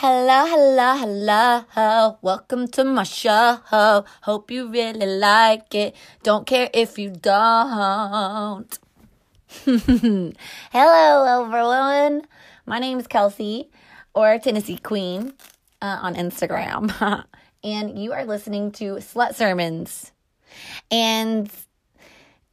[0.00, 2.18] Hello, hello, hello.
[2.22, 3.58] Welcome to my show.
[4.22, 5.96] Hope you really like it.
[6.22, 8.78] Don't care if you don't.
[10.70, 12.22] Hello, everyone.
[12.64, 13.70] My name is Kelsey,
[14.14, 15.32] or Tennessee Queen,
[15.82, 16.94] uh, on Instagram.
[17.64, 20.12] and you are listening to Slut Sermons.
[20.92, 21.50] And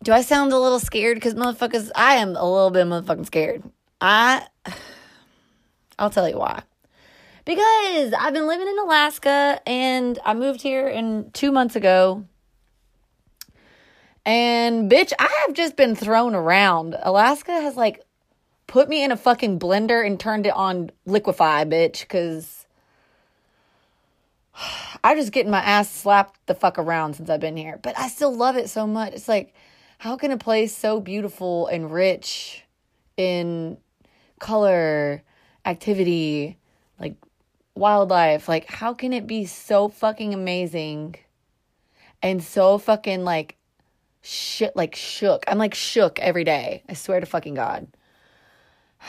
[0.01, 1.17] do I sound a little scared?
[1.17, 3.61] Because motherfuckers, I am a little bit motherfucking scared.
[4.01, 4.47] I,
[5.99, 6.63] I'll tell you why.
[7.45, 12.25] Because I've been living in Alaska and I moved here in two months ago.
[14.25, 16.95] And bitch, I have just been thrown around.
[17.03, 18.01] Alaska has like
[18.67, 22.65] put me in a fucking blender and turned it on liquefy, bitch, because
[25.03, 27.79] I'm just getting my ass slapped the fuck around since I've been here.
[27.81, 29.13] But I still love it so much.
[29.13, 29.53] It's like,
[29.99, 32.63] how can a place so beautiful and rich
[33.17, 33.77] in
[34.39, 35.23] color,
[35.65, 36.57] activity,
[36.99, 37.15] like
[37.75, 41.15] wildlife, like how can it be so fucking amazing
[42.21, 43.57] and so fucking like
[44.21, 45.43] shit like shook.
[45.47, 46.83] I'm like shook every day.
[46.89, 47.87] I swear to fucking God.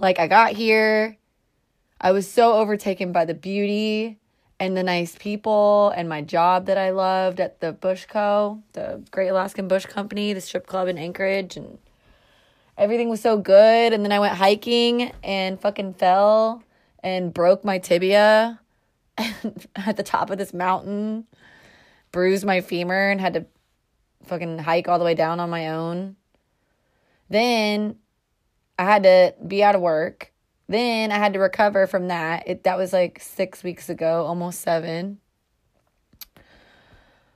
[0.00, 1.16] Like I got here,
[2.00, 4.16] I was so overtaken by the beauty
[4.60, 9.02] and the nice people and my job that I loved at the Bush Co, the
[9.10, 11.78] Great Alaskan Bush Company, the strip club in Anchorage and
[12.76, 16.62] everything was so good and then I went hiking and fucking fell
[17.02, 18.60] and broke my tibia
[19.76, 21.26] at the top of this mountain,
[22.12, 23.46] bruised my femur and had to
[24.24, 26.16] fucking hike all the way down on my own.
[27.28, 27.96] Then
[28.78, 30.32] I had to be out of work.
[30.68, 32.46] Then I had to recover from that.
[32.46, 35.18] It that was like 6 weeks ago, almost 7.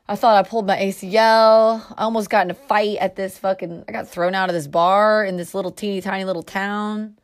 [0.08, 1.82] I thought I pulled my ACL.
[1.96, 4.66] I almost got in a fight at this fucking I got thrown out of this
[4.66, 7.16] bar in this little teeny tiny little town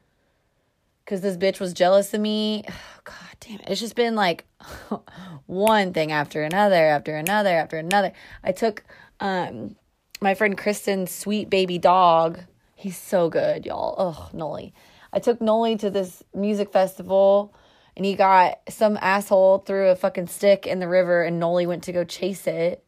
[1.08, 2.64] cuz this bitch was jealous of me.
[3.04, 3.68] God damn it.
[3.68, 4.44] It's just been like
[5.46, 8.12] one thing after another after another after another.
[8.44, 8.84] I took
[9.18, 9.76] um
[10.20, 12.40] my friend Kristen's sweet baby dog.
[12.74, 13.94] He's so good, y'all.
[13.98, 14.74] Oh, Noli.
[15.12, 17.54] I took Noli to this music festival
[17.96, 21.82] and he got some asshole threw a fucking stick in the river and Noli went
[21.84, 22.84] to go chase it.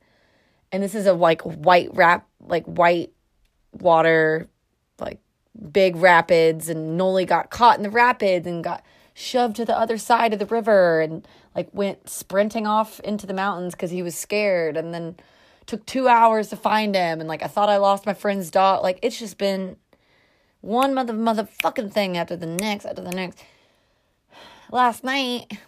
[0.70, 3.12] And this is a like white rap like white
[3.72, 4.48] water
[4.98, 5.18] like
[5.72, 8.84] big rapids and Noli got caught in the rapids and got
[9.14, 13.34] shoved to the other side of the river and like went sprinting off into the
[13.34, 15.16] mountains cuz he was scared and then
[15.66, 18.82] took 2 hours to find him and like I thought I lost my friend's dog.
[18.82, 19.76] Like it's just been
[20.60, 23.42] one mother motherfucking thing after the next after the next
[24.70, 25.58] last night.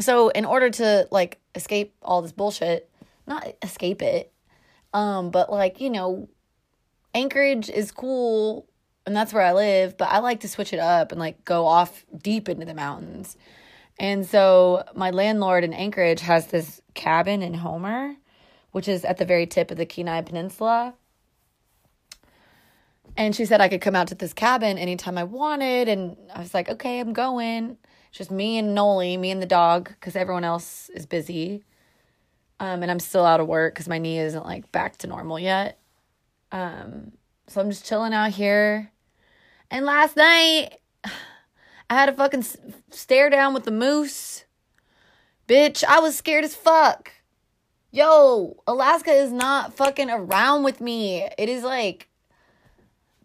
[0.00, 2.90] So in order to like escape all this bullshit,
[3.26, 4.32] not escape it,
[4.92, 6.28] um, but like, you know,
[7.14, 8.66] Anchorage is cool
[9.06, 11.66] and that's where I live, but I like to switch it up and like go
[11.66, 13.36] off deep into the mountains.
[13.98, 18.16] And so my landlord in Anchorage has this cabin in Homer,
[18.70, 20.94] which is at the very tip of the Kenai Peninsula.
[23.16, 25.88] And she said I could come out to this cabin anytime I wanted.
[25.88, 27.76] And I was like, okay, I'm going.
[28.08, 31.64] It's just me and Noli, me and the dog, because everyone else is busy.
[32.60, 35.38] Um, and I'm still out of work because my knee isn't like back to normal
[35.38, 35.78] yet.
[36.52, 37.12] Um,
[37.48, 38.91] so I'm just chilling out here.
[39.72, 40.68] And last night,
[41.02, 42.44] I had a fucking
[42.90, 44.44] stare down with the moose.
[45.48, 47.10] Bitch, I was scared as fuck.
[47.90, 51.26] Yo, Alaska is not fucking around with me.
[51.38, 52.10] It is like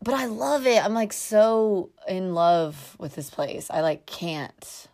[0.02, 0.82] but I love it.
[0.82, 3.68] I'm like so in love with this place.
[3.70, 4.88] I like can't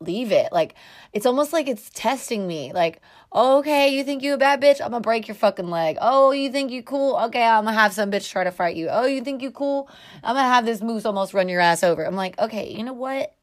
[0.00, 0.52] leave it.
[0.52, 0.74] Like
[1.12, 2.72] it's almost like it's testing me.
[2.72, 3.00] Like,
[3.36, 4.80] okay, you think you a bad bitch?
[4.80, 5.98] I'm gonna break your fucking leg.
[6.00, 7.16] Oh, you think you cool?
[7.26, 8.88] Okay, I'm gonna have some bitch try to fight you.
[8.90, 9.88] Oh, you think you cool?
[10.24, 12.04] I'm gonna have this moose almost run your ass over.
[12.04, 13.34] I'm like, okay, you know what?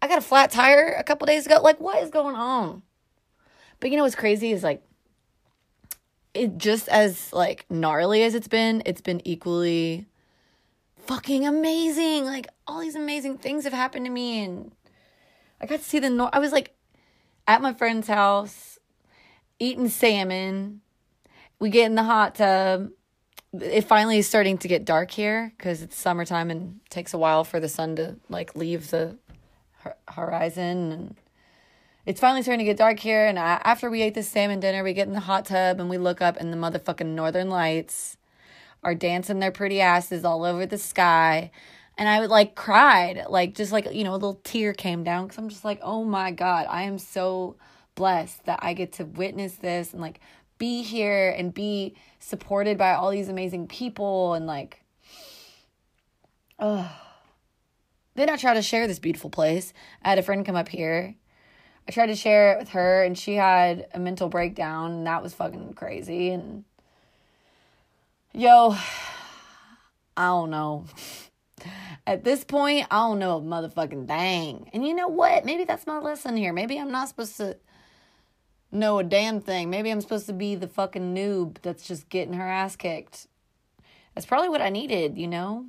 [0.00, 1.60] I got a flat tire a couple days ago.
[1.62, 2.82] Like, what is going on?
[3.80, 4.82] But you know what's crazy is like
[6.34, 10.06] it just as like gnarly as it's been, it's been equally
[11.06, 12.24] fucking amazing.
[12.24, 14.72] Like all these amazing things have happened to me and
[15.60, 16.74] I got to see the nor- I was like
[17.46, 18.71] at my friend's house
[19.62, 20.80] eating salmon.
[21.58, 22.90] We get in the hot tub.
[23.52, 27.44] It finally is starting to get dark here cuz it's summertime and takes a while
[27.44, 29.16] for the sun to like leave the
[30.08, 31.16] horizon and
[32.04, 33.26] it's finally starting to get dark here.
[33.26, 35.88] And I, after we ate this salmon dinner, we get in the hot tub and
[35.88, 38.16] we look up, and the motherfucking northern lights
[38.82, 41.52] are dancing their pretty asses all over the sky.
[41.96, 45.26] And I would like cried, like just like, you know, a little tear came down
[45.26, 47.56] because I'm just like, oh my God, I am so
[47.94, 50.20] blessed that I get to witness this and like
[50.58, 54.84] be here and be supported by all these amazing people and like,
[56.58, 56.90] oh,
[58.14, 59.72] then I try to share this beautiful place.
[60.02, 61.14] I had a friend come up here.
[61.88, 65.22] I tried to share it with her, and she had a mental breakdown, and that
[65.22, 66.30] was fucking crazy.
[66.30, 66.64] And
[68.32, 68.76] yo,
[70.16, 70.84] I don't know.
[72.06, 74.70] At this point, I don't know a motherfucking thing.
[74.72, 75.44] And you know what?
[75.44, 76.52] Maybe that's my lesson here.
[76.52, 77.56] Maybe I'm not supposed to
[78.72, 79.70] know a damn thing.
[79.70, 83.26] Maybe I'm supposed to be the fucking noob that's just getting her ass kicked.
[84.14, 85.66] That's probably what I needed, you know?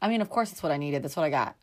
[0.00, 1.02] I mean, of course, it's what I needed.
[1.02, 1.56] That's what I got.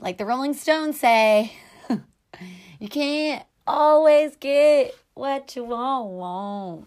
[0.00, 1.52] Like the Rolling Stones say,
[2.78, 6.86] you can't always get what you want, want,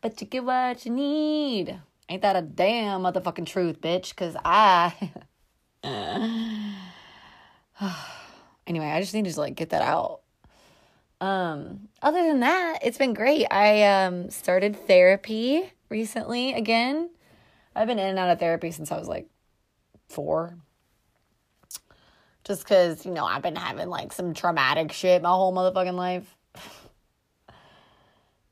[0.00, 1.78] but you get what you need.
[2.08, 4.10] Ain't that a damn motherfucking truth, bitch?
[4.10, 5.10] Because I.
[8.66, 10.20] anyway, I just need to like get that out.
[11.24, 13.46] Um, other than that, it's been great.
[13.50, 17.08] I um started therapy recently again.
[17.74, 19.26] I've been in and out of therapy since I was like
[20.10, 20.58] four.
[22.44, 26.36] Just because, you know, I've been having like some traumatic shit my whole motherfucking life.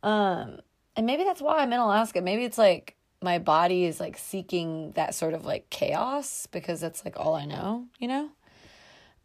[0.02, 0.58] um,
[0.96, 2.22] and maybe that's why I'm in Alaska.
[2.22, 7.04] Maybe it's like my body is like seeking that sort of like chaos because that's
[7.04, 8.30] like all I know, you know?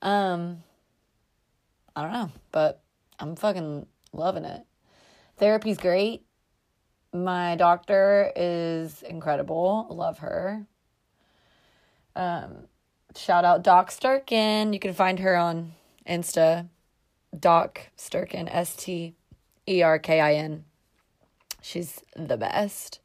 [0.02, 0.64] Um,
[1.96, 2.82] I don't know, but
[3.20, 4.66] I'm fucking loving it.
[5.38, 6.24] Therapy's great.
[7.14, 9.88] My doctor is incredible.
[9.90, 10.66] Love her.
[12.16, 12.68] Um,
[13.16, 14.74] shout out Doc Sterkin.
[14.74, 15.74] You can find her on
[16.08, 16.68] Insta.
[17.38, 19.16] Doc Sterkin, S T
[19.68, 20.64] E R K I N.
[21.62, 23.00] She's the best.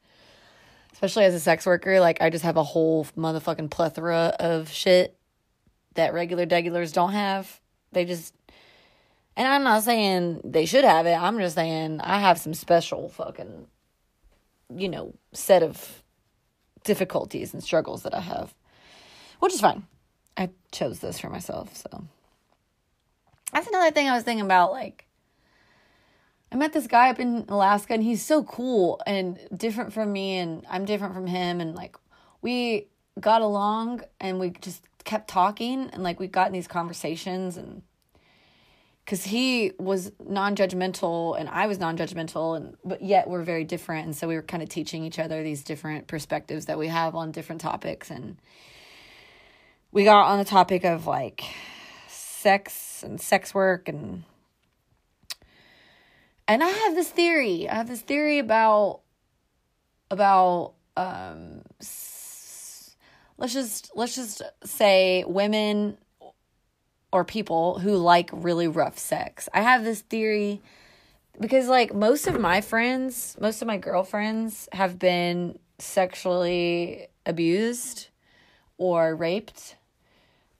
[0.93, 5.17] Especially as a sex worker, like I just have a whole motherfucking plethora of shit
[5.94, 7.61] that regular degulars don't have.
[7.91, 8.35] They just
[9.37, 11.14] and I'm not saying they should have it.
[11.14, 13.67] I'm just saying I have some special fucking
[14.75, 16.02] you know, set of
[16.82, 18.55] difficulties and struggles that I have
[19.43, 19.82] which is fine.
[20.37, 22.05] I chose this for myself, so
[23.52, 24.70] that's another thing I was thinking about.
[24.70, 25.05] Like,
[26.52, 30.37] I met this guy up in Alaska, and he's so cool and different from me,
[30.37, 31.96] and I'm different from him, and like
[32.40, 32.87] we
[33.19, 37.82] got along, and we just kept talking, and like we got in these conversations, and
[39.04, 44.16] because he was non-judgmental and i was non-judgmental and but yet we're very different and
[44.16, 47.32] so we were kind of teaching each other these different perspectives that we have on
[47.32, 48.37] different topics and
[49.90, 51.43] we got on the topic of like
[52.08, 54.25] sex and sex work and
[56.48, 57.69] and I have this theory.
[57.69, 59.00] I have this theory about
[60.10, 61.62] about um
[63.38, 65.96] let's just let's just say women
[67.12, 69.49] or people who like really rough sex.
[69.53, 70.61] I have this theory
[71.38, 78.09] because like most of my friends, most of my girlfriends have been sexually abused
[78.79, 79.76] or raped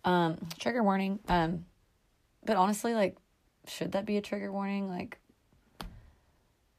[0.05, 1.19] um, trigger warning.
[1.29, 1.65] Um,
[2.45, 3.17] but honestly, like,
[3.67, 4.89] should that be a trigger warning?
[4.89, 5.19] Like,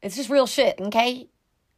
[0.02, 1.28] it's just real shit, okay?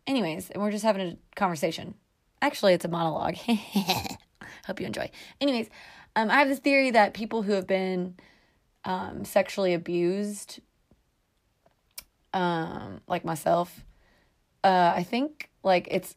[0.07, 1.95] Anyways, and we're just having a conversation.
[2.41, 3.35] Actually, it's a monologue.
[4.65, 5.09] Hope you enjoy.
[5.39, 5.69] Anyways,
[6.15, 8.15] um, I have this theory that people who have been
[8.83, 10.59] um, sexually abused,
[12.33, 13.85] um, like myself,
[14.63, 16.15] uh, I think like it's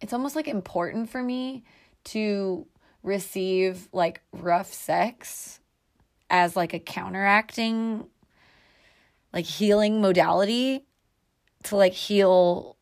[0.00, 1.64] it's almost like important for me
[2.04, 2.66] to
[3.02, 5.60] receive like rough sex
[6.28, 8.06] as like a counteracting
[9.32, 10.84] like healing modality
[11.64, 12.76] to like heal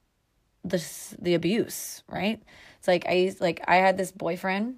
[0.65, 0.83] the
[1.19, 2.41] the abuse, right?
[2.79, 4.77] It's like I used like I had this boyfriend.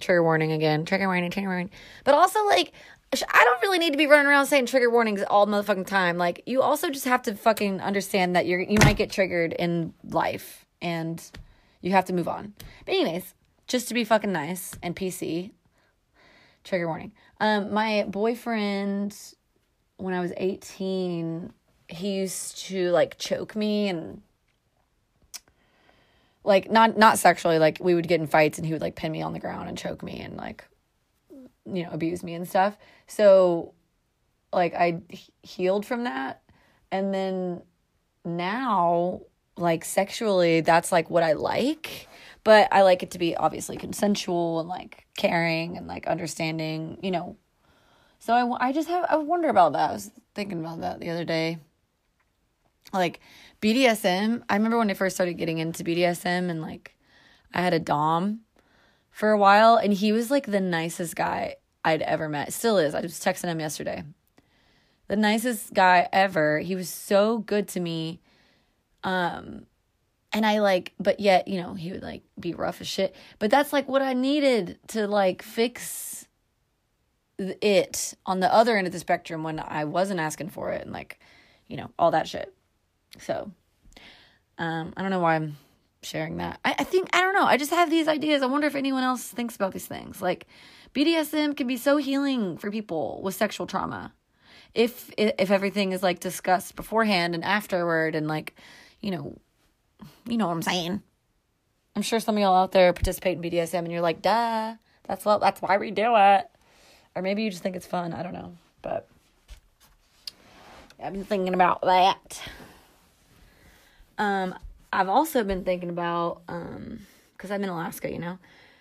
[0.00, 0.84] Trigger warning again.
[0.84, 1.30] Trigger warning.
[1.30, 1.70] Trigger warning.
[2.04, 2.72] But also like
[3.12, 6.16] I don't really need to be running around saying trigger warnings all the motherfucking time.
[6.16, 9.94] Like you also just have to fucking understand that you're you might get triggered in
[10.04, 11.22] life and
[11.80, 12.54] you have to move on.
[12.86, 13.34] But anyways,
[13.66, 15.50] just to be fucking nice and PC.
[16.62, 17.12] Trigger warning.
[17.40, 19.16] Um, my boyfriend,
[19.96, 21.52] when I was 18,
[21.88, 24.22] he used to like choke me and
[26.44, 29.12] like not not sexually like we would get in fights and he would like pin
[29.12, 30.64] me on the ground and choke me and like
[31.66, 33.74] you know abuse me and stuff so
[34.52, 35.00] like i
[35.42, 36.42] healed from that
[36.90, 37.62] and then
[38.24, 39.20] now
[39.56, 42.08] like sexually that's like what i like
[42.44, 47.10] but I like it to be obviously consensual and like caring and like understanding, you
[47.10, 47.36] know.
[48.18, 49.90] So I, I just have, I wonder about that.
[49.90, 51.58] I was thinking about that the other day.
[52.92, 53.20] Like
[53.60, 56.96] BDSM, I remember when I first started getting into BDSM and like
[57.52, 58.40] I had a Dom
[59.10, 62.52] for a while and he was like the nicest guy I'd ever met.
[62.52, 62.94] Still is.
[62.94, 64.04] I was texting him yesterday.
[65.08, 66.60] The nicest guy ever.
[66.60, 68.20] He was so good to me.
[69.04, 69.66] Um
[70.32, 73.14] and I like, but yet, you know, he would like be rough as shit.
[73.38, 76.28] But that's like what I needed to like fix
[77.38, 80.92] it on the other end of the spectrum when I wasn't asking for it and
[80.92, 81.18] like,
[81.66, 82.54] you know, all that shit.
[83.18, 83.50] So,
[84.58, 85.56] um, I don't know why I'm
[86.02, 86.60] sharing that.
[86.64, 87.44] I, I think, I don't know.
[87.44, 88.42] I just have these ideas.
[88.42, 90.22] I wonder if anyone else thinks about these things.
[90.22, 90.46] Like,
[90.94, 94.12] BDSM can be so healing for people with sexual trauma.
[94.74, 98.54] If if everything is like discussed beforehand and afterward and like,
[99.00, 99.36] you know,
[100.26, 101.02] you know what I'm saying.
[101.96, 104.74] I'm sure some of y'all out there participate in BDSM and you're like, duh,
[105.04, 106.48] that's what that's why we do it.
[107.16, 108.12] Or maybe you just think it's fun.
[108.12, 108.56] I don't know.
[108.80, 109.08] But
[111.02, 112.40] I've been thinking about that.
[114.20, 114.54] Um,
[114.92, 117.00] I've also been thinking about um,
[117.32, 118.38] because I'm in Alaska, you know.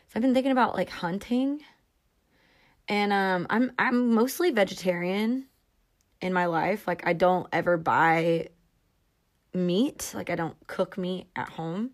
[0.08, 1.62] So I've been thinking about like hunting.
[2.90, 5.48] And um, I'm I'm mostly vegetarian
[6.22, 6.88] in my life.
[6.88, 8.50] Like I don't ever buy
[9.54, 10.12] meat.
[10.14, 11.92] Like I don't cook meat at home.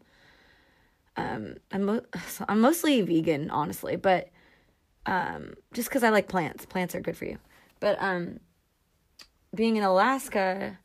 [1.15, 2.05] Um, I'm mo-
[2.49, 4.29] I'm mostly vegan, honestly, but
[5.05, 6.65] um, just because I like plants.
[6.65, 7.37] Plants are good for you.
[7.79, 8.39] But um,
[9.53, 10.79] being in Alaska,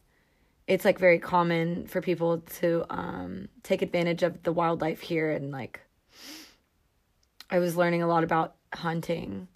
[0.70, 5.50] it's like very common for people to um, take advantage of the wildlife here, and
[5.50, 5.80] like
[7.50, 9.48] I was learning a lot about hunting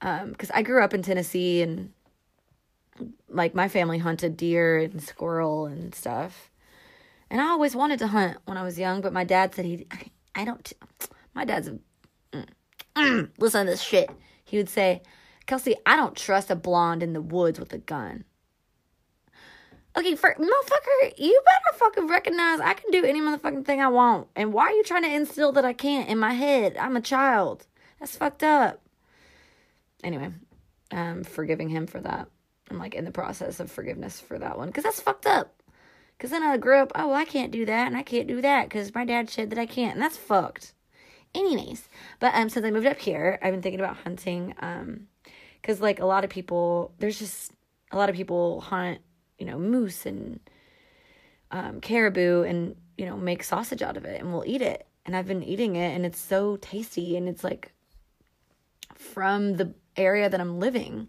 [0.00, 1.92] because um, I grew up in Tennessee and
[3.28, 6.50] like my family hunted deer and squirrel and stuff.
[7.30, 9.86] And I always wanted to hunt when I was young, but my dad said he,
[10.34, 10.72] I don't,
[11.34, 11.78] my dad's a,
[12.32, 12.46] mm,
[12.96, 14.10] mm, listen to this shit.
[14.44, 15.02] He would say,
[15.46, 18.24] Kelsey, I don't trust a blonde in the woods with a gun.
[19.96, 24.28] Okay, for motherfucker, you better fucking recognize I can do any motherfucking thing I want.
[24.34, 26.76] And why are you trying to instill that I can't in my head?
[26.78, 27.66] I'm a child.
[28.00, 28.80] That's fucked up.
[30.02, 30.30] Anyway,
[30.90, 32.28] I'm forgiving him for that.
[32.70, 35.62] I'm like in the process of forgiveness for that one because that's fucked up.
[36.16, 38.40] Because then I grew up, oh, well, I can't do that and I can't do
[38.40, 40.72] that because my dad said that I can't, and that's fucked.
[41.34, 44.54] Anyways, but um, since I moved up here, I've been thinking about hunting.
[44.60, 45.08] Um,
[45.60, 47.52] because like a lot of people, there's just
[47.92, 49.00] a lot of people hunt,
[49.42, 50.38] you know, moose and
[51.50, 54.86] um, caribou and you know make sausage out of it, and we'll eat it.
[55.04, 57.72] And I've been eating it, and it's so tasty, and it's like
[58.94, 61.08] from the area that I'm living.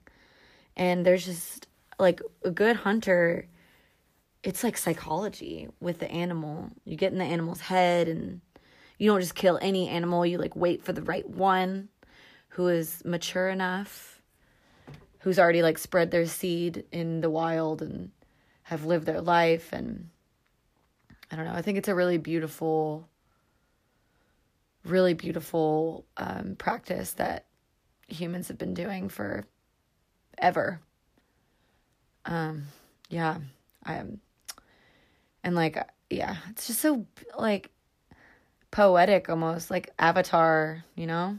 [0.75, 1.67] And there's just
[1.99, 3.47] like a good hunter
[4.41, 6.71] it's like psychology with the animal.
[6.85, 8.41] You get in the animal's head and
[8.97, 10.25] you don't just kill any animal.
[10.25, 11.89] You like wait for the right one
[12.49, 14.13] who is mature enough
[15.23, 18.11] who's already like spread their seed in the wild and
[18.63, 20.09] have lived their life and
[21.31, 23.07] i don't know i think it's a really beautiful
[24.85, 27.45] really beautiful um, practice that
[28.07, 29.45] humans have been doing for
[30.37, 30.79] ever.
[32.25, 32.65] Um,
[33.09, 33.37] yeah,
[33.83, 34.19] I am,
[35.43, 35.77] and like,
[36.09, 37.05] yeah, it's just so
[37.37, 37.69] like
[38.71, 41.37] poetic almost, like Avatar, you know?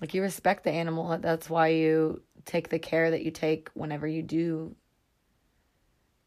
[0.00, 1.16] Like you respect the animal.
[1.18, 4.74] That's why you take the care that you take whenever you do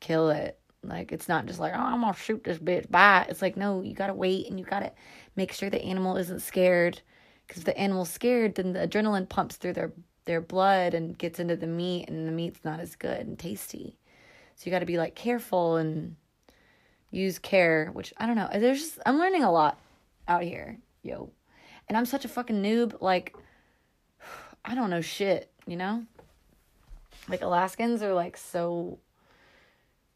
[0.06, 0.60] kill it.
[0.84, 2.90] Like it's not just like, oh, I'm gonna shoot this bitch.
[2.92, 3.26] Bye.
[3.30, 4.92] It's like, no, you gotta wait and you gotta
[5.36, 7.02] make sure the animal isn't scared.
[7.48, 9.92] Because if the animal's scared, then the adrenaline pumps through their
[10.26, 13.98] their blood and gets into the meat and the meat's not as good and tasty.
[14.56, 16.16] So you got to be like careful and
[17.12, 18.50] use care, which I don't know.
[18.52, 19.80] There's just, I'm learning a lot
[20.28, 21.32] out here, yo.
[21.88, 23.36] And I'm such a fucking noob like
[24.66, 26.06] I don't know shit, you know?
[27.28, 29.00] Like Alaskans are like so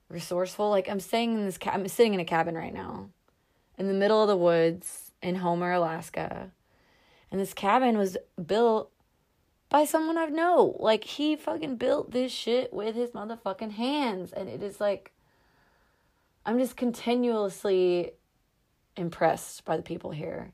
[0.10, 0.70] resourceful.
[0.70, 3.10] Like I'm staying in this ca- I'm sitting in a cabin right now
[3.78, 6.52] in the middle of the woods in Homer, Alaska.
[7.32, 8.92] And this cabin was built
[9.70, 10.76] by someone I've know.
[10.80, 15.14] Like he fucking built this shit with his motherfucking hands and it is like
[16.46, 18.12] I'm just continuously
[18.98, 20.52] impressed by the people here.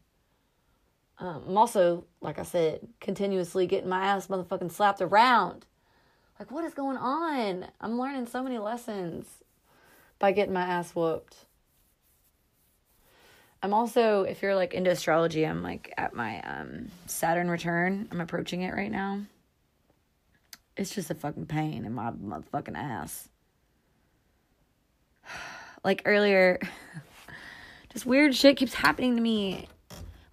[1.17, 5.65] Um, I'm also, like I said, continuously getting my ass motherfucking slapped around.
[6.37, 7.67] Like, what is going on?
[7.79, 9.25] I'm learning so many lessons
[10.19, 11.35] by getting my ass whooped.
[13.61, 18.07] I'm also, if you're like into astrology, I'm like at my um, Saturn return.
[18.11, 19.21] I'm approaching it right now.
[20.77, 23.29] It's just a fucking pain in my motherfucking ass.
[25.83, 26.59] Like earlier,
[27.93, 29.67] just weird shit keeps happening to me.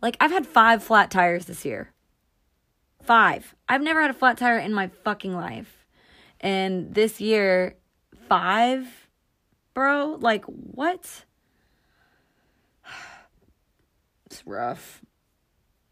[0.00, 1.92] Like I've had five flat tires this year.
[3.02, 3.54] Five.
[3.68, 5.86] I've never had a flat tire in my fucking life.
[6.40, 7.76] And this year,
[8.30, 9.01] five,
[9.74, 10.18] bro?
[10.20, 11.24] Like, what?
[14.26, 15.02] It's rough.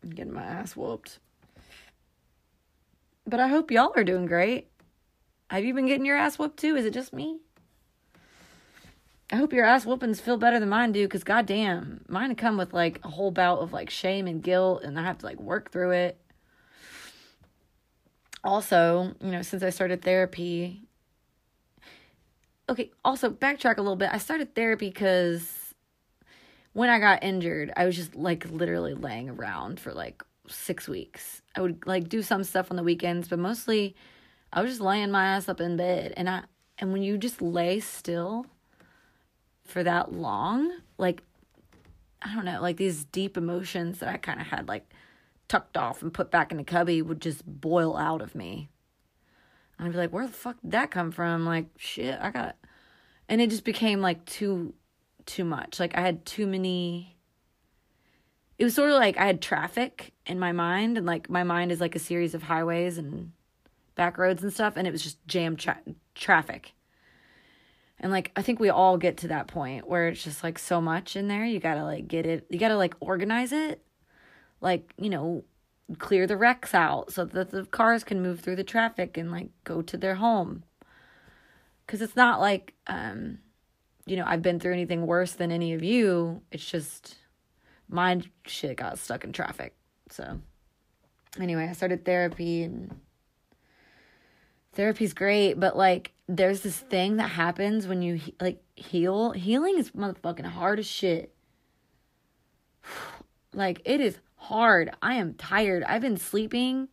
[0.02, 1.18] I'm getting my ass whooped.
[3.26, 4.68] But I hope y'all are doing great.
[5.50, 6.74] Have you been getting your ass whooped too?
[6.74, 7.40] Is it just me?
[9.32, 12.72] I hope your ass whoopings feel better than mine do, because goddamn, mine come with
[12.72, 15.70] like a whole bout of like shame and guilt, and I have to like work
[15.70, 16.20] through it.
[18.42, 20.82] Also, you know, since I started therapy,
[22.70, 24.10] okay, also backtrack a little bit.
[24.12, 25.74] I started therapy because
[26.72, 31.42] when I got injured, I was just like literally laying around for like six weeks.
[31.56, 33.96] I would like do some stuff on the weekends, but mostly
[34.52, 36.14] I was just laying my ass up in bed.
[36.16, 36.44] And I,
[36.78, 38.46] and when you just lay still
[39.64, 41.22] for that long, like,
[42.22, 44.88] I don't know, like these deep emotions that I kind of had like
[45.48, 48.68] tucked off and put back in the cubby would just boil out of me.
[49.80, 51.46] And I'd be like, where the fuck did that come from?
[51.46, 52.56] Like, shit, I got,
[53.30, 54.74] and it just became like too,
[55.24, 55.80] too much.
[55.80, 57.16] Like I had too many,
[58.58, 61.72] it was sort of like I had traffic in my mind and like my mind
[61.72, 63.32] is like a series of highways and
[63.94, 64.74] back roads and stuff.
[64.76, 65.80] And it was just jam tra-
[66.14, 66.74] traffic.
[67.98, 70.82] And like I think we all get to that point where it's just like so
[70.82, 71.46] much in there.
[71.46, 72.44] You gotta like get it.
[72.50, 73.82] You gotta like organize it
[74.60, 75.44] like, you know,
[75.98, 79.48] clear the wrecks out so that the cars can move through the traffic and like
[79.64, 80.64] go to their home.
[81.86, 83.38] Cuz it's not like um
[84.06, 86.42] you know, I've been through anything worse than any of you.
[86.50, 87.16] It's just
[87.88, 89.74] my shit got stuck in traffic.
[90.10, 90.40] So
[91.38, 93.00] anyway, I started therapy and
[94.72, 99.32] therapy's great, but like there's this thing that happens when you like heal.
[99.32, 101.34] Healing is motherfucking hard as shit.
[103.52, 104.90] Like it is hard.
[105.02, 105.84] I am tired.
[105.84, 106.88] I've been sleeping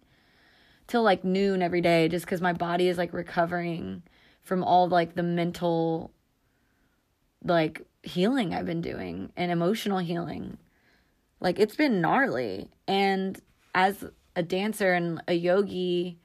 [0.86, 4.04] till like noon every day just cuz my body is like recovering
[4.44, 6.12] from all like the mental
[7.44, 10.58] like healing I've been doing and emotional healing.
[11.40, 12.70] Like it's been gnarly.
[12.88, 13.40] And
[13.74, 14.04] as
[14.36, 16.20] a dancer and a yogi,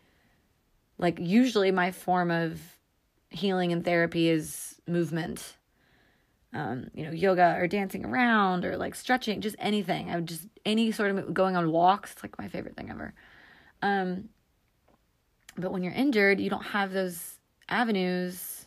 [0.98, 2.60] like usually my form of
[3.30, 5.56] healing and therapy is movement
[6.52, 10.11] um, you know, yoga or dancing around or like stretching, just anything.
[10.11, 12.12] I would just any sort of going on walks.
[12.12, 13.14] It's like my favorite thing ever.
[13.80, 14.28] Um,
[15.56, 18.66] but when you're injured, you don't have those avenues.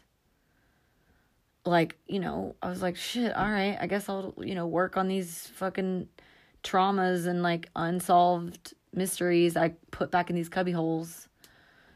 [1.66, 4.98] Like, you know, I was like, shit, all right, I guess I'll, you know, work
[4.98, 6.08] on these fucking
[6.64, 11.28] traumas and like unsolved mysteries I put back in these cubby holes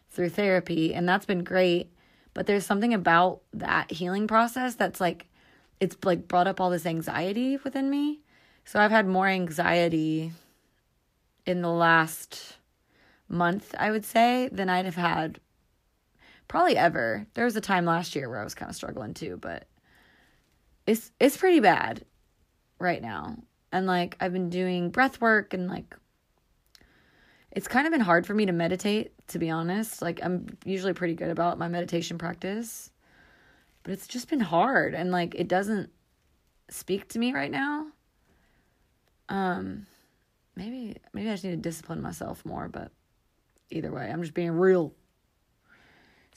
[0.09, 0.93] through therapy.
[0.93, 1.91] And that's been great.
[2.33, 5.28] But there's something about that healing process that's like
[5.79, 8.19] it's like brought up all this anxiety within me.
[8.65, 10.31] So I've had more anxiety
[11.45, 12.57] in the last
[13.27, 15.39] month, I would say, than I'd have had
[16.47, 17.25] probably ever.
[17.33, 19.65] There was a time last year where I was kind of struggling too, but
[20.85, 22.03] it's it's pretty bad
[22.79, 23.37] right now.
[23.71, 25.95] And like I've been doing breath work and like
[27.51, 30.01] it's kind of been hard for me to meditate, to be honest.
[30.01, 32.91] Like I'm usually pretty good about my meditation practice
[33.89, 35.89] but it's just been hard and like it doesn't
[36.69, 37.87] speak to me right now.
[39.29, 39.87] Um
[40.55, 42.91] maybe maybe I just need to discipline myself more, but
[43.71, 44.93] either way, I'm just being real.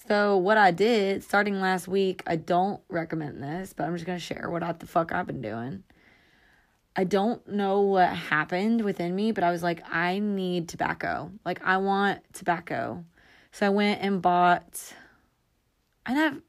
[0.08, 4.18] So what I did starting last week, I don't recommend this, but I'm just gonna
[4.18, 5.82] share what the fuck I've been doing.
[6.96, 11.30] I don't know what happened within me, but I was like, I need tobacco.
[11.44, 13.04] Like I want tobacco.
[13.50, 14.94] So I went and bought
[16.06, 16.40] I have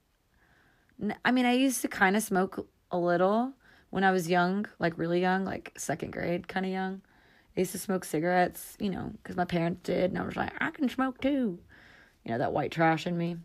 [1.26, 3.54] I mean, I used to kind of smoke a little
[3.90, 7.02] when I was young, like really young, like second grade, kind of young.
[7.56, 10.52] I used to smoke cigarettes, you know, because my parents did, and I was like,
[10.60, 11.60] I can smoke too.
[12.24, 13.38] You know, that white trash in me.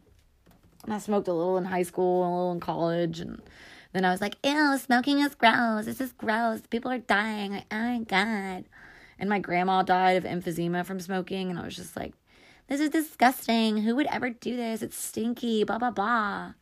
[0.85, 3.43] And I smoked a little in high school, a little in college, and
[3.93, 5.87] then I was like, ew, smoking is gross.
[5.87, 6.63] This is gross.
[6.71, 7.53] People are dying.
[7.53, 8.65] Like, oh my God.
[9.19, 12.15] And my grandma died of emphysema from smoking, and I was just like,
[12.69, 13.79] this is disgusting.
[13.79, 14.83] Who would ever do this?
[14.83, 16.53] It's stinky, blah, blah, blah.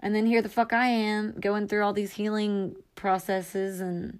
[0.00, 4.18] And then here the fuck I am going through all these healing processes and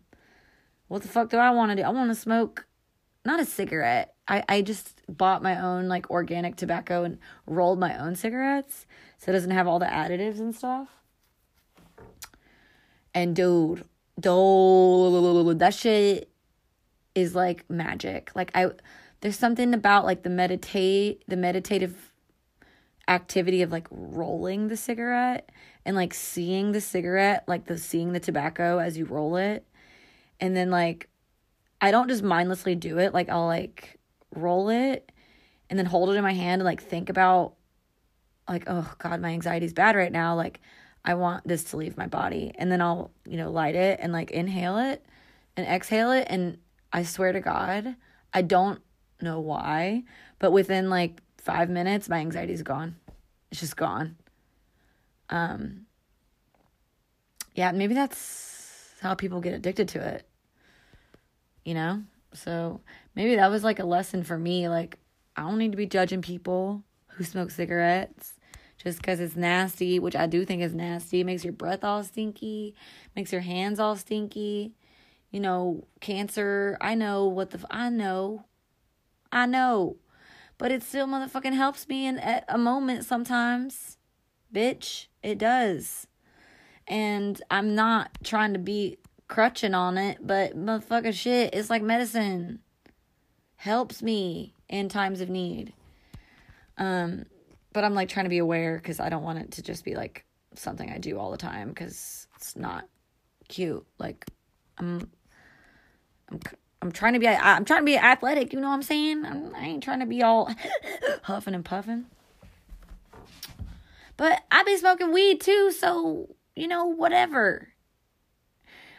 [0.88, 1.82] what the fuck do I want to do?
[1.82, 2.66] I want to smoke
[3.24, 4.14] not a cigarette.
[4.28, 8.86] I, I just bought my own like organic tobacco and rolled my own cigarettes
[9.18, 10.88] so it doesn't have all the additives and stuff.
[13.14, 13.84] And dude,
[14.18, 16.30] dude, that shit
[17.14, 18.30] is like magic.
[18.34, 18.70] Like I
[19.20, 22.12] there's something about like the meditate the meditative
[23.08, 25.50] activity of like rolling the cigarette
[25.84, 29.66] and like seeing the cigarette, like the seeing the tobacco as you roll it.
[30.38, 31.08] And then like
[31.80, 33.14] I don't just mindlessly do it.
[33.14, 33.98] Like I'll like
[34.34, 35.10] roll it
[35.68, 37.54] and then hold it in my hand and like think about
[38.48, 40.34] like, oh God, my anxiety's bad right now.
[40.34, 40.60] Like
[41.04, 42.52] I want this to leave my body.
[42.56, 45.04] And then I'll, you know, light it and like inhale it
[45.56, 46.26] and exhale it.
[46.28, 46.58] And
[46.92, 47.96] I swear to God,
[48.34, 48.80] I don't
[49.22, 50.04] know why,
[50.38, 52.96] but within like five minutes, my anxiety's gone.
[53.50, 54.16] It's just gone.
[55.30, 55.86] Um,
[57.54, 60.26] yeah, maybe that's how people get addicted to it.
[61.64, 62.02] You know?
[62.32, 62.80] So
[63.14, 64.68] maybe that was like a lesson for me.
[64.68, 64.98] Like,
[65.36, 68.34] I don't need to be judging people who smoke cigarettes
[68.82, 71.20] just because it's nasty, which I do think is nasty.
[71.20, 72.74] It makes your breath all stinky,
[73.14, 74.74] makes your hands all stinky.
[75.30, 76.76] You know, cancer.
[76.80, 77.58] I know what the.
[77.58, 78.46] F- I know.
[79.30, 79.96] I know.
[80.58, 83.96] But it still motherfucking helps me in at a moment sometimes.
[84.52, 86.06] Bitch, it does.
[86.88, 92.60] And I'm not trying to be crutching on it, but motherfucking shit, it's like medicine.
[93.56, 95.72] Helps me in times of need.
[96.78, 97.26] Um,
[97.72, 99.94] but I'm like trying to be aware because I don't want it to just be
[99.94, 102.86] like something I do all the time because it's not
[103.48, 103.86] cute.
[103.98, 104.26] Like
[104.78, 105.10] I'm,
[106.30, 106.40] I'm,
[106.82, 108.52] I'm trying to be, I'm trying to be athletic.
[108.52, 109.24] You know what I'm saying?
[109.24, 110.50] I'm, I ain't trying to be all
[111.22, 112.06] huffing and puffing.
[114.20, 117.68] But I be smoking weed too, so you know whatever.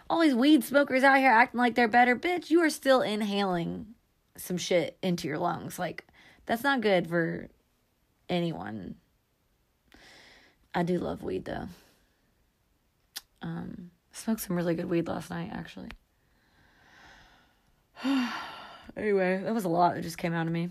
[0.09, 2.49] All these weed smokers out here acting like they're better, bitch.
[2.49, 3.93] You are still inhaling
[4.35, 5.77] some shit into your lungs.
[5.77, 6.07] Like
[6.47, 7.49] that's not good for
[8.29, 8.95] anyone.
[10.73, 11.67] I do love weed though.
[13.43, 15.89] Um, smoked some really good weed last night actually.
[18.97, 20.69] anyway, that was a lot that just came out of me.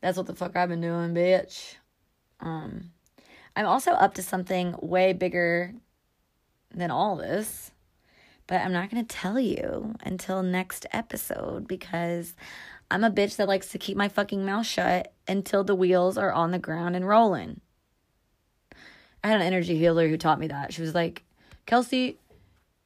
[0.00, 1.76] That's what the fuck I've been doing, bitch.
[2.40, 2.92] Um,
[3.54, 5.74] I'm also up to something way bigger
[6.74, 7.72] than all this,
[8.46, 12.34] but I'm not going to tell you until next episode because
[12.90, 16.32] I'm a bitch that likes to keep my fucking mouth shut until the wheels are
[16.32, 17.60] on the ground and rolling.
[19.24, 20.72] I had an energy healer who taught me that.
[20.72, 21.24] She was like,
[21.64, 22.18] Kelsey,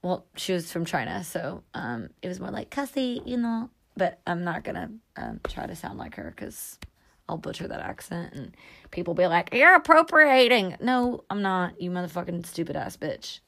[0.02, 3.68] well, she was from China, so um, it was more like Kelsey, you know.
[3.96, 6.78] But I'm not gonna um, try to sound like her because
[7.30, 8.56] I'll butcher that accent and
[8.90, 11.80] people be like, "You're appropriating." No, I'm not.
[11.80, 13.40] You motherfucking stupid ass bitch.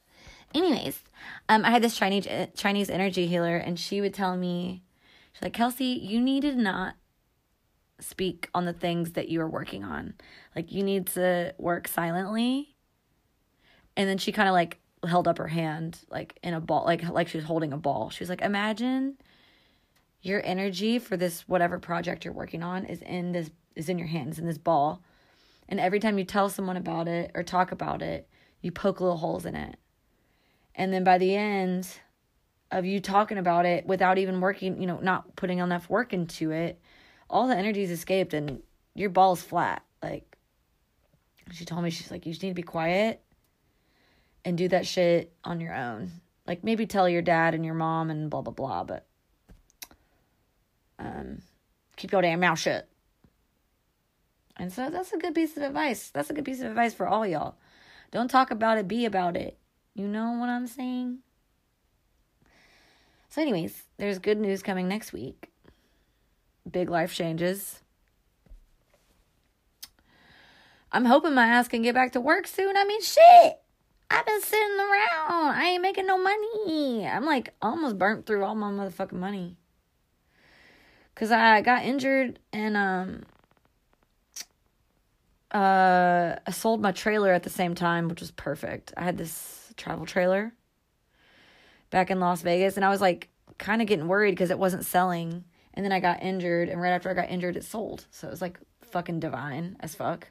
[0.53, 1.03] Anyways,
[1.49, 4.83] um, I had this Chinese Chinese energy healer, and she would tell me,
[5.33, 6.95] she's like, Kelsey, you need to not
[7.99, 10.13] speak on the things that you are working on.
[10.55, 12.75] Like you need to work silently.
[13.97, 17.07] And then she kind of like held up her hand like in a ball like
[17.09, 18.09] like she was holding a ball.
[18.09, 19.17] She was like, "Imagine
[20.21, 24.07] your energy for this whatever project you're working on is in this is in your
[24.07, 25.01] hands in this ball.
[25.69, 28.27] And every time you tell someone about it or talk about it,
[28.61, 29.77] you poke little holes in it.
[30.75, 31.87] And then by the end
[32.71, 36.51] of you talking about it without even working, you know, not putting enough work into
[36.51, 36.81] it,
[37.29, 38.61] all the energy's escaped and
[38.95, 39.83] your ball's flat.
[40.01, 40.37] Like
[41.51, 43.21] she told me, she's like, you just need to be quiet
[44.45, 46.11] and do that shit on your own.
[46.47, 49.05] Like maybe tell your dad and your mom and blah blah blah, but
[50.99, 51.41] um
[51.95, 52.89] keep your damn mouth shut.
[54.57, 56.09] And so that's a good piece of advice.
[56.09, 57.55] That's a good piece of advice for all y'all.
[58.11, 59.57] Don't talk about it, be about it.
[59.95, 61.19] You know what I'm saying?
[63.29, 65.51] So, anyways, there's good news coming next week.
[66.69, 67.79] Big life changes.
[70.91, 72.77] I'm hoping my ass can get back to work soon.
[72.77, 73.59] I mean, shit.
[74.11, 75.55] I've been sitting around.
[75.55, 77.07] I ain't making no money.
[77.07, 79.57] I'm like almost burnt through all my motherfucking money.
[81.15, 83.23] Cause I got injured and um
[85.53, 88.93] uh I sold my trailer at the same time, which was perfect.
[88.97, 90.53] I had this travel trailer
[91.89, 94.85] back in Las Vegas and I was like kind of getting worried because it wasn't
[94.85, 95.43] selling.
[95.75, 98.05] And then I got injured and right after I got injured it sold.
[98.11, 100.29] So it was like fucking divine as fuck.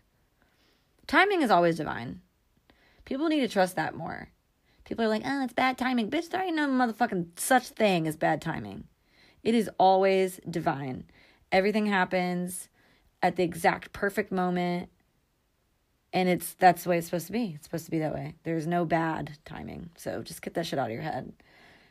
[1.06, 2.20] Timing is always divine.
[3.04, 4.28] People need to trust that more.
[4.84, 6.10] People are like, oh, it's bad timing.
[6.10, 8.84] Bitch, there ain't no motherfucking such thing as bad timing.
[9.42, 11.04] It is always divine.
[11.50, 12.68] Everything happens
[13.22, 14.88] at the exact perfect moment.
[16.12, 17.52] And it's that's the way it's supposed to be.
[17.54, 18.34] It's supposed to be that way.
[18.44, 19.90] There's no bad timing.
[19.96, 21.32] So just get that shit out of your head.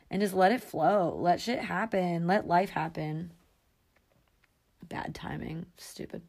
[0.10, 1.18] And just let it flow.
[1.20, 2.28] Let shit happen.
[2.28, 3.32] Let life happen.
[4.88, 5.66] Bad timing.
[5.78, 6.22] Stupid.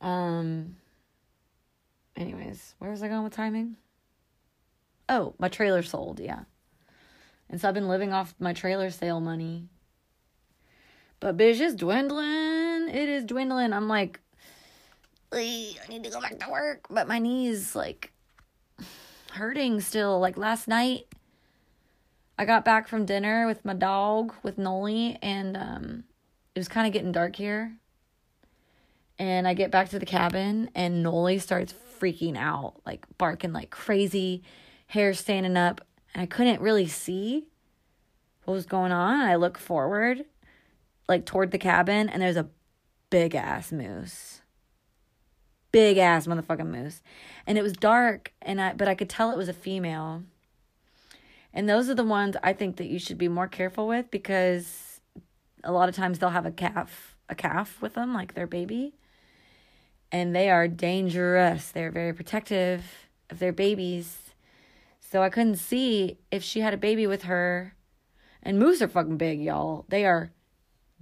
[0.00, 0.76] Um
[2.16, 3.76] anyways, where was I going with timing?
[5.08, 6.40] Oh, my trailer sold, yeah.
[7.48, 9.68] And so I've been living off my trailer sale money.
[11.20, 12.88] But bitch, it's dwindling.
[12.88, 13.72] It is dwindling.
[13.72, 14.20] I'm like,
[15.32, 16.86] I need to go back to work.
[16.90, 18.12] But my knees like
[19.32, 20.18] hurting still.
[20.18, 21.06] Like last night,
[22.38, 26.04] I got back from dinner with my dog, with Noli, and um,
[26.54, 27.72] it was kind of getting dark here.
[29.18, 33.70] And I get back to the cabin, and Noli starts freaking out, like barking like
[33.70, 34.42] crazy,
[34.86, 35.80] hair standing up.
[36.14, 37.48] And I couldn't really see
[38.44, 39.20] what was going on.
[39.20, 40.24] I look forward,
[41.08, 42.48] like toward the cabin, and there's a
[43.10, 44.42] big ass moose.
[45.72, 47.02] Big ass motherfucking moose.
[47.46, 50.22] And it was dark and I but I could tell it was a female.
[51.52, 55.00] And those are the ones I think that you should be more careful with because
[55.64, 58.94] a lot of times they'll have a calf a calf with them like their baby.
[60.10, 61.70] And they are dangerous.
[61.70, 62.84] They're very protective
[63.28, 64.30] of their babies.
[65.00, 67.74] So I couldn't see if she had a baby with her.
[68.42, 69.84] And moose are fucking big, y'all.
[69.88, 70.30] They are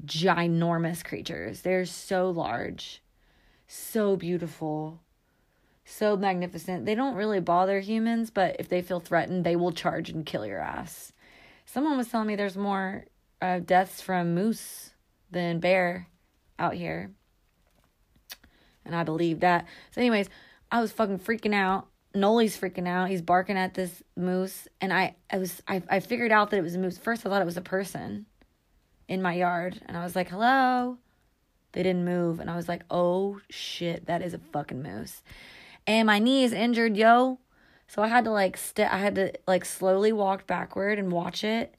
[0.05, 1.63] ginormous creatures.
[1.63, 3.03] They're so large
[3.67, 5.01] so beautiful,
[5.85, 6.87] so magnificent.
[6.87, 10.47] They don't really bother humans, but if they feel threatened, they will charge and kill
[10.47, 11.13] your ass.
[11.65, 13.07] Someone was telling me there's more
[13.43, 14.93] uh, deaths from moose
[15.31, 16.09] than bear
[16.59, 17.11] out here.
[18.85, 19.67] And I believe that.
[19.91, 20.29] So, anyways,
[20.71, 21.89] I was fucking freaking out.
[22.15, 23.11] Noli's freaking out.
[23.11, 24.69] He's barking at this moose.
[24.81, 26.99] And I, I was I, I figured out that it was a moose.
[26.99, 28.27] First I thought it was a person
[29.09, 29.81] in my yard.
[29.87, 30.99] And I was like, hello.
[31.77, 32.41] They didn't move.
[32.41, 35.23] And I was like, oh shit, that is a fucking moose.
[35.87, 37.39] And my knee is injured, yo.
[37.87, 41.45] So I had to like st- I had to like slowly walk backward and watch
[41.45, 41.75] it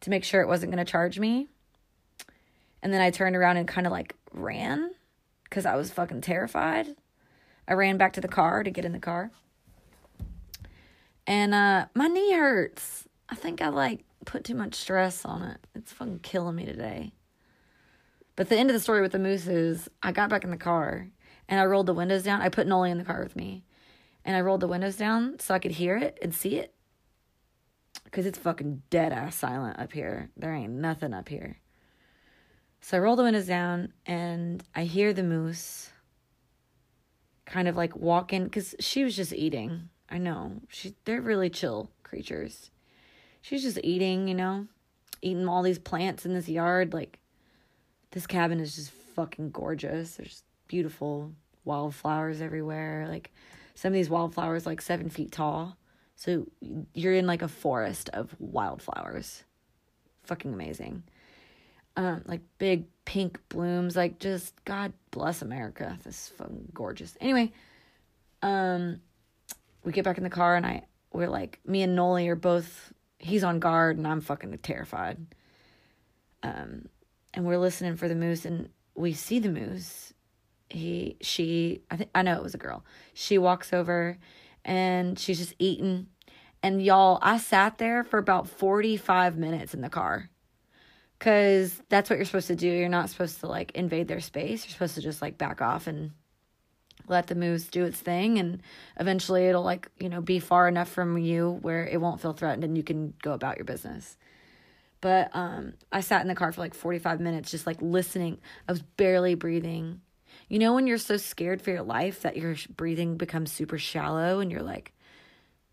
[0.00, 1.46] to make sure it wasn't going to charge me.
[2.82, 4.90] And then I turned around and kind of like ran
[5.48, 6.96] cuz I was fucking terrified.
[7.68, 9.30] I ran back to the car to get in the car.
[11.24, 13.06] And uh my knee hurts.
[13.28, 15.64] I think I like put too much stress on it.
[15.72, 17.12] It's fucking killing me today.
[18.36, 20.56] But the end of the story with the moose is I got back in the
[20.56, 21.08] car
[21.48, 22.42] and I rolled the windows down.
[22.42, 23.64] I put Noli in the car with me.
[24.24, 26.74] And I rolled the windows down so I could hear it and see it.
[28.04, 30.30] Because it's fucking dead ass silent up here.
[30.36, 31.60] There ain't nothing up here.
[32.80, 35.90] So I roll the windows down and I hear the moose
[37.46, 39.88] kind of like walking because she was just eating.
[40.10, 40.60] I know.
[40.68, 42.70] She they're really chill creatures.
[43.40, 44.66] She's just eating, you know,
[45.22, 47.18] eating all these plants in this yard, like
[48.10, 50.16] this cabin is just fucking gorgeous.
[50.16, 51.32] There's beautiful
[51.64, 53.06] wildflowers everywhere.
[53.08, 53.32] Like
[53.74, 55.76] some of these wildflowers like seven feet tall.
[56.16, 56.46] So
[56.94, 59.44] you're in like a forest of wildflowers.
[60.24, 61.02] Fucking amazing.
[61.96, 65.98] Um, like big pink blooms, like just God bless America.
[66.04, 67.16] This is fucking gorgeous.
[67.20, 67.52] Anyway,
[68.42, 69.00] um,
[69.84, 72.92] we get back in the car and I we're like me and Noli are both
[73.18, 75.18] he's on guard and I'm fucking terrified.
[76.42, 76.88] Um,
[77.36, 80.14] and we're listening for the moose and we see the moose.
[80.68, 82.84] He she i think i know it was a girl.
[83.14, 84.18] She walks over
[84.64, 86.08] and she's just eating.
[86.62, 90.30] And y'all i sat there for about 45 minutes in the car
[91.18, 92.66] because that's what you're supposed to do.
[92.66, 94.64] You're not supposed to like invade their space.
[94.64, 96.10] You're supposed to just like back off and
[97.06, 98.62] let the moose do its thing and
[98.98, 102.64] eventually it'll like you know be far enough from you where it won't feel threatened
[102.64, 104.16] and you can go about your business
[105.00, 108.38] but um, I sat in the car for like 45 minutes, just like listening.
[108.68, 110.00] I was barely breathing.
[110.48, 114.40] You know, when you're so scared for your life that your breathing becomes super shallow
[114.40, 114.92] and you're like,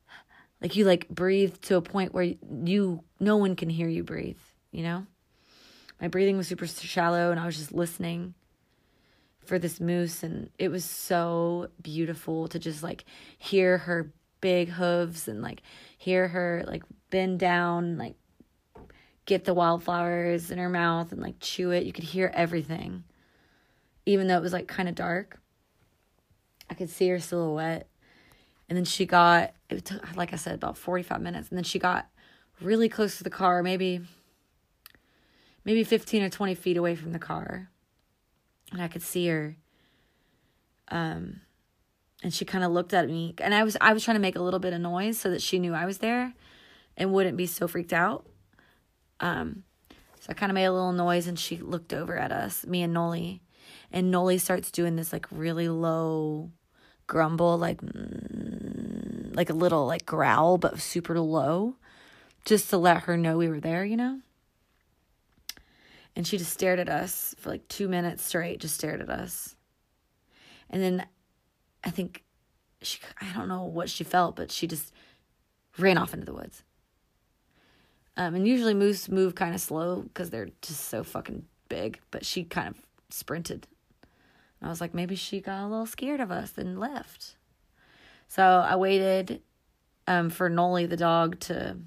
[0.61, 2.33] like you like breathe to a point where
[2.63, 4.39] you, no one can hear you breathe,
[4.71, 5.05] you know?
[6.01, 8.33] My breathing was super shallow and I was just listening
[9.45, 13.05] for this moose and it was so beautiful to just like
[13.37, 15.61] hear her big hooves and like
[15.97, 18.15] hear her like bend down like
[19.25, 21.85] get the wildflowers in her mouth and like chew it.
[21.85, 23.03] You could hear everything.
[24.05, 25.39] Even though it was like kind of dark,
[26.69, 27.87] I could see her silhouette.
[28.67, 31.49] And then she got, it took, like I said, about 45 minutes.
[31.49, 32.07] And then she got
[32.61, 34.01] really close to the car, maybe,
[35.63, 37.69] maybe 15 or 20 feet away from the car.
[38.71, 39.55] And I could see her.
[40.89, 41.41] Um,
[42.23, 44.35] and she kind of looked at me and I was, I was trying to make
[44.35, 46.33] a little bit of noise so that she knew I was there
[46.97, 48.25] and wouldn't be so freaked out.
[49.19, 49.63] Um,
[50.19, 52.81] so I kind of made a little noise and she looked over at us, me
[52.81, 53.41] and Noli.
[53.91, 56.51] And Noli starts doing this like really low
[57.07, 61.75] grumble, like mm, like a little like growl, but super low,
[62.45, 64.19] just to let her know we were there, you know.
[66.15, 69.55] And she just stared at us for like two minutes straight, just stared at us.
[70.69, 71.05] And then
[71.83, 72.23] I think
[72.81, 74.93] she, I don't know what she felt, but she just
[75.77, 76.63] ran off into the woods.
[78.15, 81.99] Um, and usually moose move kind of slow because they're just so fucking big.
[82.11, 82.75] But she kind of
[83.09, 83.67] sprinted.
[84.59, 87.35] And I was like, maybe she got a little scared of us and left.
[88.27, 89.41] So I waited
[90.07, 91.77] um, for Noli the dog to,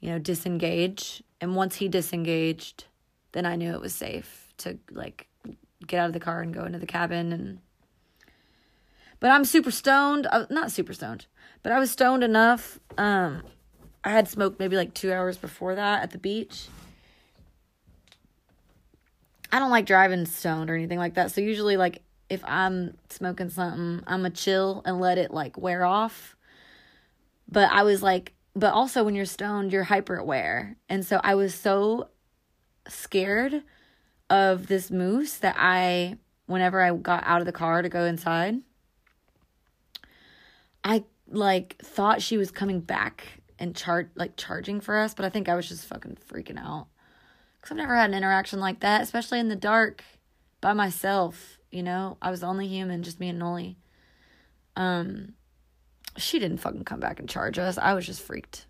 [0.00, 1.22] you know, disengage.
[1.40, 2.84] And once he disengaged,
[3.32, 5.26] then I knew it was safe to like
[5.86, 7.58] get out of the car and go into the cabin and
[9.18, 10.26] but I'm super stoned.
[10.48, 11.26] Not super stoned,
[11.62, 13.42] but I was stoned enough um
[14.02, 16.68] I had smoked maybe like two hours before that at the beach.
[19.52, 21.32] I don't like driving stoned or anything like that.
[21.32, 25.84] So usually, like if I'm smoking something, I'm a chill and let it like wear
[25.84, 26.36] off.
[27.50, 30.76] But I was like, but also when you're stoned, you're hyper aware.
[30.88, 32.08] And so I was so
[32.88, 33.62] scared
[34.30, 38.60] of this moose that I, whenever I got out of the car to go inside,
[40.84, 45.28] I like thought she was coming back and chart like charging for us, but I
[45.28, 46.88] think I was just fucking freaking out.
[47.60, 50.02] Cause I've never had an interaction like that, especially in the dark
[50.62, 51.58] by myself.
[51.70, 53.76] You know, I was the only human, just me and Noli.
[54.76, 55.34] Um,
[56.16, 57.76] she didn't fucking come back and charge us.
[57.76, 58.66] I was just freaked.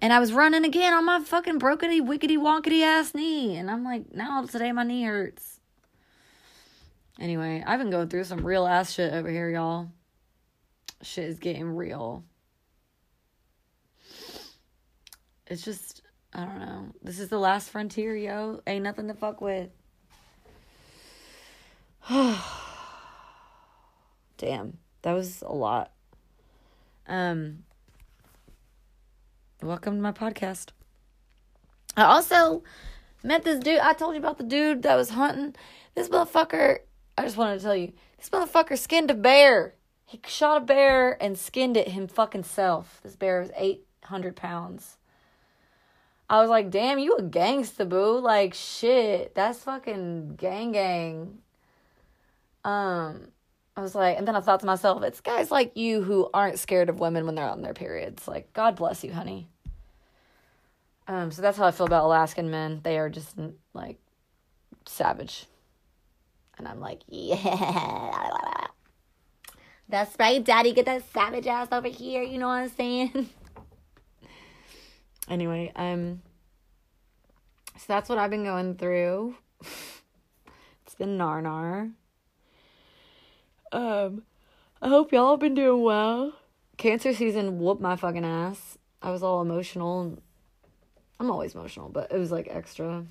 [0.00, 3.56] And I was running again on my fucking brokety, wickety, wonkety ass knee.
[3.56, 5.60] And I'm like, now today my knee hurts.
[7.18, 9.88] Anyway, I've been going through some real ass shit over here, y'all.
[11.02, 12.24] Shit is getting real.
[15.48, 16.86] It's just, I don't know.
[17.02, 18.60] This is the last frontier, yo.
[18.66, 19.70] Ain't nothing to fuck with.
[24.38, 25.92] Damn, that was a lot.
[27.06, 27.62] Um,
[29.62, 30.70] welcome to my podcast.
[31.96, 32.64] I also
[33.22, 33.78] met this dude.
[33.78, 35.54] I told you about the dude that was hunting.
[35.94, 36.78] This motherfucker,
[37.16, 39.74] I just wanted to tell you, this motherfucker skinned a bear.
[40.04, 43.00] He shot a bear and skinned it him fucking self.
[43.04, 44.96] This bear was 800 pounds.
[46.28, 48.18] I was like, damn, you a gangsta, boo.
[48.18, 51.38] Like, shit, that's fucking gang gang.
[52.64, 53.28] Um,
[53.76, 56.58] I was like, and then I thought to myself, it's guys like you who aren't
[56.58, 58.26] scared of women when they're on their periods.
[58.26, 59.48] Like, God bless you, honey.
[61.08, 62.80] Um, so that's how I feel about Alaskan men.
[62.82, 63.36] They are just
[63.72, 63.98] like
[64.86, 65.46] savage.
[66.58, 68.66] And I'm like, yeah.
[69.88, 70.72] That's right, daddy.
[70.72, 72.22] Get that savage ass over here.
[72.22, 73.28] You know what I'm saying?
[75.28, 76.22] anyway, um,
[77.76, 79.36] so that's what I've been going through.
[79.60, 81.92] it's been narnar.
[83.72, 84.22] Um,
[84.80, 86.32] I hope y'all have been doing well.
[86.76, 88.78] Cancer season whooped my fucking ass.
[89.02, 90.18] I was all emotional.
[91.18, 93.04] I'm always emotional, but it was like extra.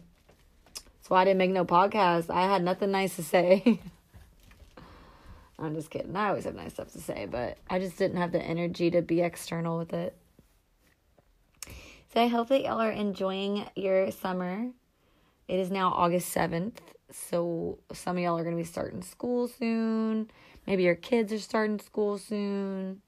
[0.74, 2.30] That's why I didn't make no podcast.
[2.30, 3.80] I had nothing nice to say.
[5.60, 6.16] I'm just kidding.
[6.16, 9.02] I always have nice stuff to say, but I just didn't have the energy to
[9.02, 10.16] be external with it.
[12.16, 14.70] So I hope that y'all are enjoying your summer.
[15.50, 16.78] It is now August 7th,
[17.12, 20.32] so some of y'all are going to be starting school soon.
[20.66, 23.02] Maybe your kids are starting school soon.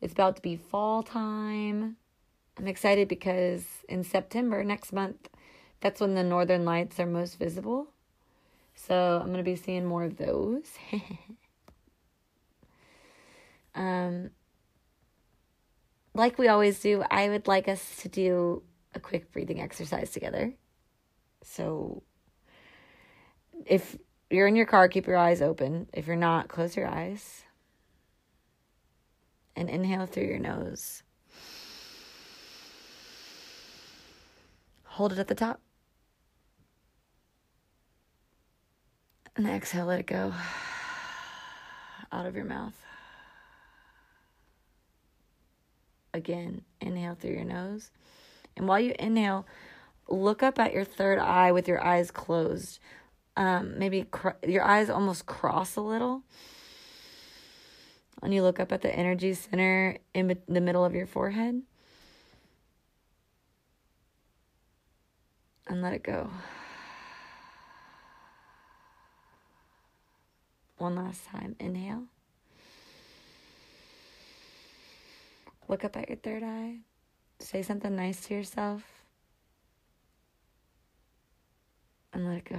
[0.00, 1.96] It's about to be fall time.
[2.56, 5.28] I'm excited because in September, next month,
[5.80, 7.88] that's when the northern lights are most visible.
[8.76, 10.66] So I'm going to be seeing more of those.
[13.74, 14.30] um,
[16.14, 18.62] like we always do, I would like us to do
[18.94, 20.52] a quick breathing exercise together.
[21.42, 22.02] So
[23.64, 23.96] if
[24.30, 25.88] you're in your car, keep your eyes open.
[25.92, 27.44] If you're not, close your eyes.
[29.56, 31.02] And inhale through your nose.
[34.84, 35.60] Hold it at the top.
[39.36, 40.34] And exhale, let it go
[42.12, 42.81] out of your mouth.
[46.14, 47.90] Again, inhale through your nose.
[48.56, 49.46] And while you inhale,
[50.08, 52.78] look up at your third eye with your eyes closed
[53.36, 56.22] um, maybe cr- your eyes almost cross a little.
[58.22, 61.62] And you look up at the energy center in the middle of your forehead.
[65.66, 66.30] And let it go.
[70.78, 71.56] One last time.
[71.58, 72.04] Inhale.
[75.68, 76.78] Look up at your third eye.
[77.38, 78.82] Say something nice to yourself.
[82.12, 82.58] And let it go.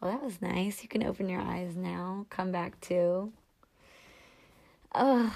[0.00, 0.82] Well, that was nice.
[0.82, 2.26] You can open your eyes now.
[2.28, 3.32] Come back to.
[4.92, 5.30] Uh,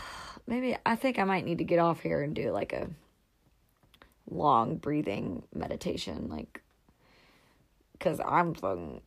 [0.46, 2.88] maybe I think I might need to get off here and do like a
[4.30, 6.62] long breathing meditation, like,
[7.98, 9.00] cause I'm fucking,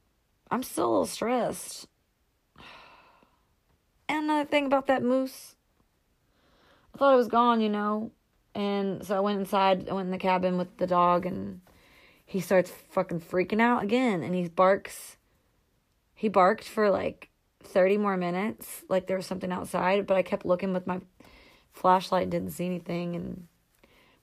[0.53, 1.87] I'm still a little stressed.
[4.07, 5.55] And another thing about that moose,
[6.93, 8.11] I thought it was gone, you know,
[8.53, 9.89] and so I went inside.
[9.89, 11.61] I went in the cabin with the dog, and
[12.23, 15.17] he starts fucking freaking out again, and he barks
[16.13, 17.29] he barked for like
[17.63, 21.01] 30 more minutes, like there was something outside, but I kept looking with my
[21.71, 23.15] flashlight, didn't see anything.
[23.15, 23.47] And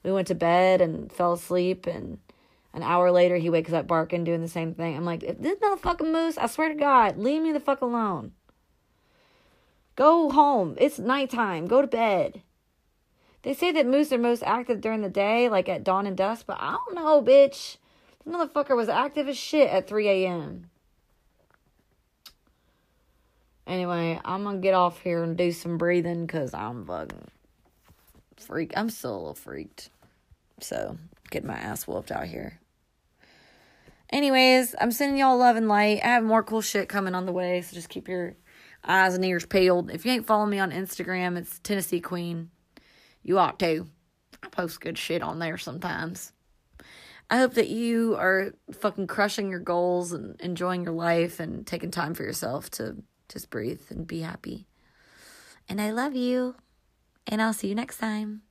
[0.05, 1.87] we went to bed and fell asleep.
[1.87, 2.19] And
[2.73, 4.97] an hour later, he wakes up barking, doing the same thing.
[4.97, 8.33] I'm like, if this motherfucking moose, I swear to God, leave me the fuck alone.
[9.97, 10.77] Go home.
[10.79, 11.67] It's nighttime.
[11.67, 12.43] Go to bed.
[13.43, 16.47] They say that moose are most active during the day, like at dawn and dusk,
[16.47, 17.77] but I don't know, bitch.
[18.25, 20.71] This motherfucker was active as shit at 3 a.m.
[23.67, 27.29] Anyway, I'm gonna get off here and do some breathing because I'm fucking
[28.37, 28.73] freak.
[28.77, 29.91] I'm still a little freaked.
[30.61, 30.99] So,
[31.31, 32.60] get my ass whooped out here.
[34.13, 36.01] Anyways, I'm sending y'all love and light.
[36.03, 38.35] I have more cool shit coming on the way, so just keep your
[38.85, 39.91] eyes and ears peeled.
[39.91, 42.51] If you ain't following me on Instagram, it's Tennessee Queen.
[43.23, 43.87] You ought to.
[44.43, 46.33] I post good shit on there sometimes.
[47.29, 51.93] I hope that you are fucking crushing your goals and enjoying your life and taking
[51.93, 52.97] time for yourself to
[53.29, 54.67] just breathe and be happy.
[55.69, 56.57] And I love you.
[57.29, 58.43] And I'll see you next time.